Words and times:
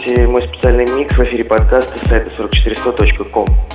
слушаете 0.00 0.26
мой 0.26 0.40
специальный 0.42 0.86
микс 0.94 1.14
в 1.16 1.20
эфире 1.24 1.44
подкаста 1.44 1.98
сайта 2.08 2.30
44100.com. 2.30 3.69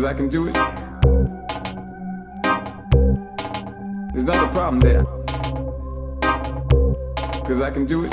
'Cause 0.00 0.08
I 0.08 0.14
can 0.14 0.30
do 0.30 0.48
it, 0.48 0.54
there's 4.14 4.24
not 4.24 4.42
a 4.42 4.48
problem 4.48 4.80
there. 4.80 5.04
Cause 7.44 7.60
I 7.60 7.70
can 7.70 7.84
do 7.84 8.04
it. 8.04 8.10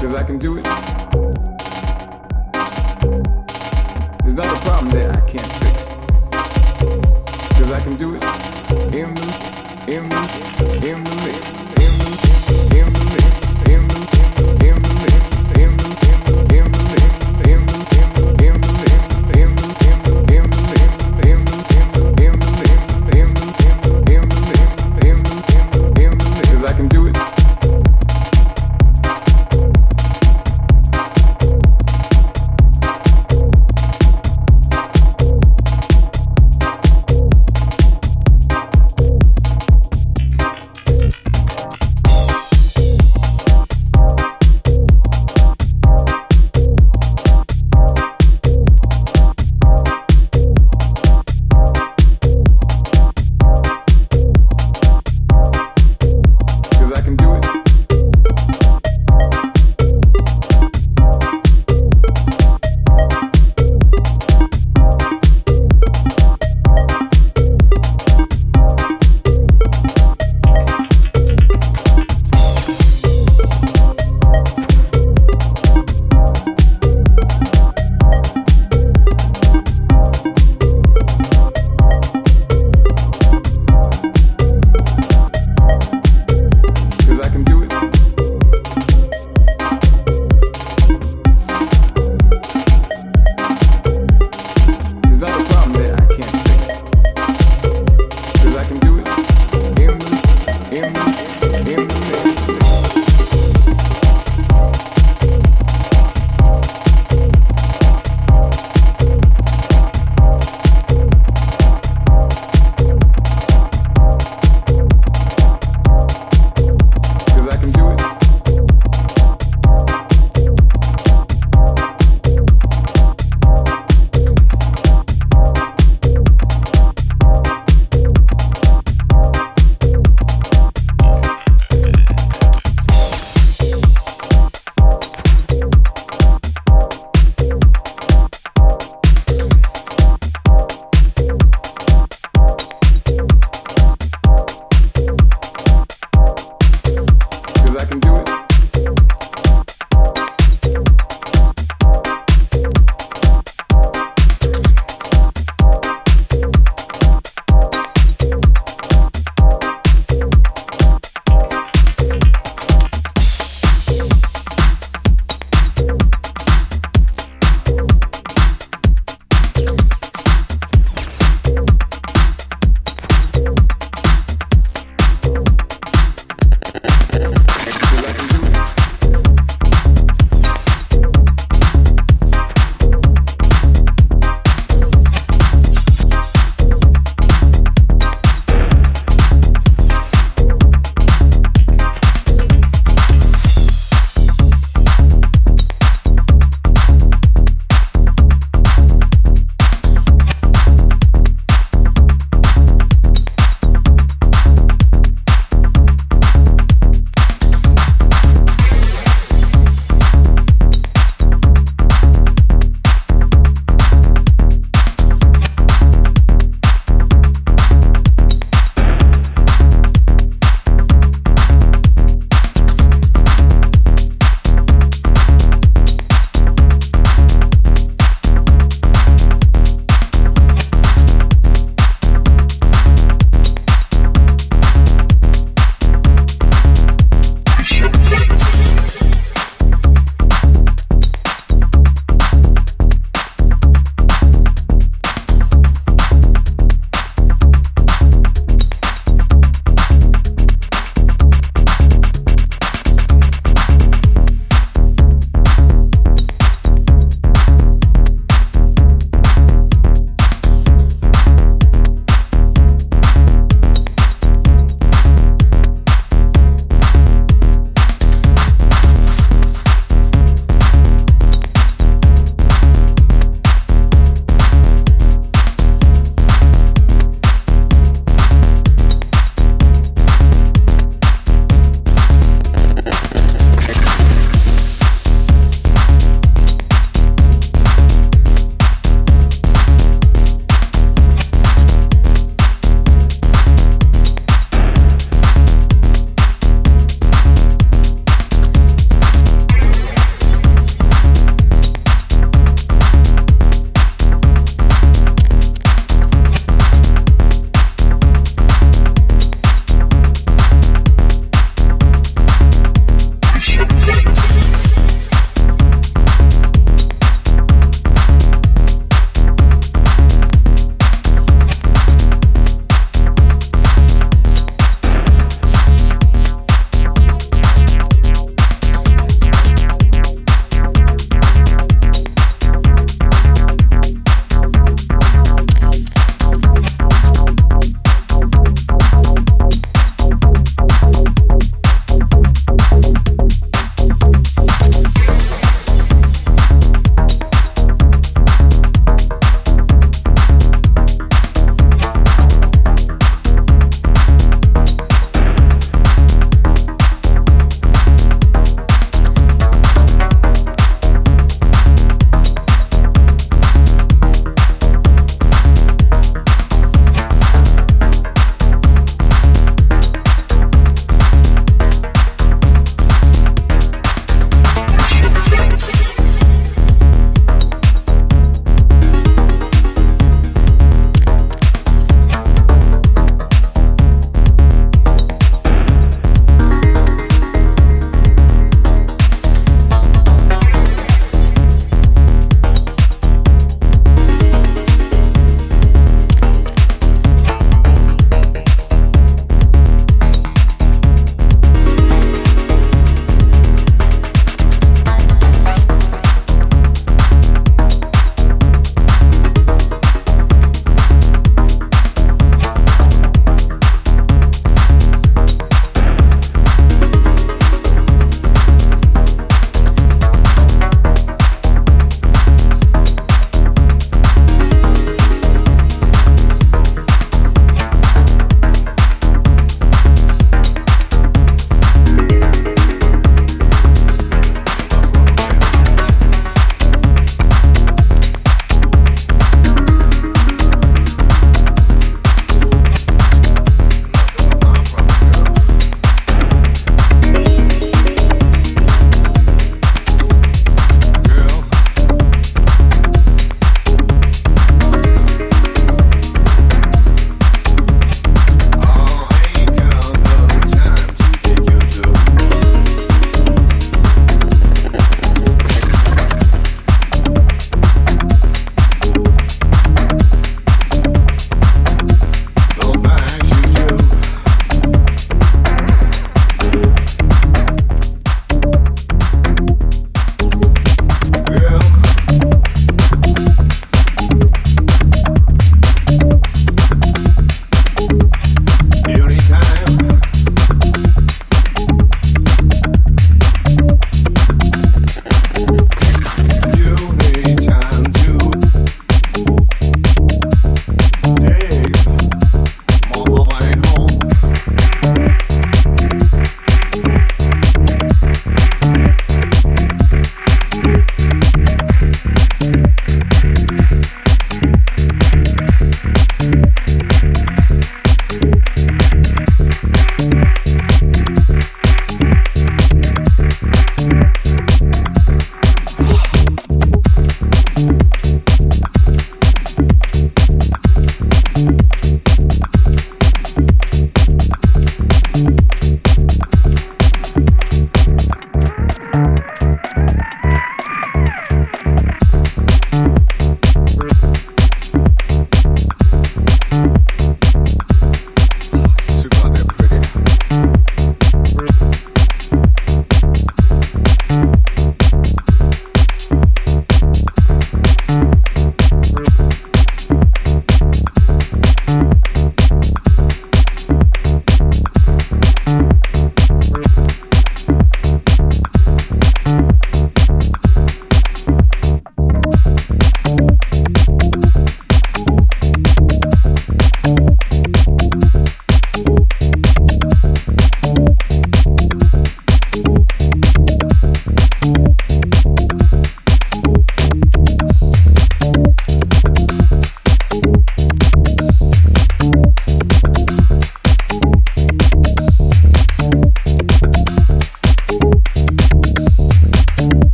Cause 0.00 0.14
I 0.14 0.22
can 0.22 0.38
do 0.38 0.56
it. 0.56 0.64
There's 4.22 4.34
not 4.34 4.46
a 4.46 4.60
problem 4.64 4.88
there 4.88 5.10
I 5.10 5.20
can't 5.30 5.52
fix. 5.60 5.84
Cause 7.58 7.70
I 7.70 7.80
can 7.82 7.96
do 7.96 8.14
it. 8.14 8.24
In 8.94 9.14
the, 9.14 9.26
in 9.88 10.08
the, 10.08 10.65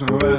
eso, 0.00 0.06
¿no? 0.06 0.29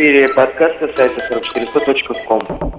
Эфире 0.00 0.28
подкаста 0.30 0.88
сайта 0.96 1.20
44100.com. 1.28 2.69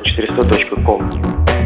4400.com. 0.00 1.61